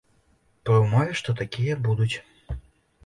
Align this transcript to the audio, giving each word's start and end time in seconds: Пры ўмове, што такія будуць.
Пры 0.69 0.77
ўмове, 0.85 1.13
што 1.19 1.35
такія 1.43 1.77
будуць. 1.89 2.13